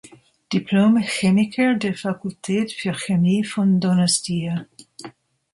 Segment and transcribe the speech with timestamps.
[0.51, 4.65] Diplom-Chemiker der Fakultät für Chemie von Donostia.